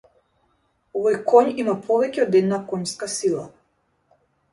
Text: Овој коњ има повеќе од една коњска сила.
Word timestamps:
Овој 1.01 1.17
коњ 1.31 1.51
има 1.63 1.75
повеќе 1.89 2.23
од 2.23 2.37
една 2.39 2.59
коњска 2.73 3.11
сила. 3.17 3.45